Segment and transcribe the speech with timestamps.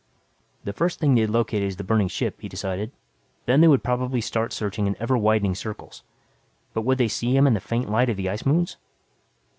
[0.63, 2.91] The first thing they'd locate is the burning ship, he decided.
[3.45, 6.01] Then they would probably start searching in ever widening circles.
[6.73, 8.77] But would they see him in the faint light of the ice moons?